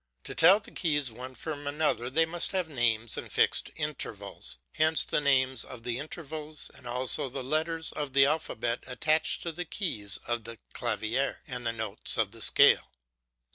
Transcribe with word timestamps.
To 0.23 0.33
tell 0.33 0.59
the 0.59 0.71
keys 0.71 1.11
one 1.11 1.35
from 1.35 1.67
another 1.67 2.09
they 2.09 2.25
must 2.25 2.53
have 2.53 2.67
names 2.67 3.17
and 3.19 3.31
fixed 3.31 3.69
intervals; 3.75 4.57
hence 4.73 5.03
the 5.05 5.21
names 5.21 5.63
of 5.63 5.83
the 5.83 5.99
intervals, 5.99 6.71
and 6.73 6.87
also 6.87 7.29
the 7.29 7.43
letters 7.43 7.91
of 7.91 8.13
the 8.13 8.25
alphabet 8.25 8.83
attached 8.87 9.43
to 9.43 9.51
the 9.51 9.63
keys 9.63 10.17
of 10.25 10.45
the 10.45 10.57
clavier 10.73 11.43
and 11.45 11.67
the 11.67 11.71
notes 11.71 12.17
of 12.17 12.31
the 12.31 12.41
scale. 12.41 12.93